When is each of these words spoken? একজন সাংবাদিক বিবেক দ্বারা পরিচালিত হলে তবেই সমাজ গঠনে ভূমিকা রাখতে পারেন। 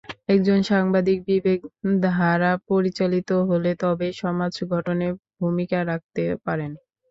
একজন 0.29 0.59
সাংবাদিক 0.69 1.17
বিবেক 1.27 1.59
দ্বারা 2.01 2.51
পরিচালিত 2.69 3.29
হলে 3.49 3.71
তবেই 3.81 4.13
সমাজ 4.21 4.53
গঠনে 4.71 5.07
ভূমিকা 5.39 5.79
রাখতে 5.89 6.23
পারেন। 6.45 6.71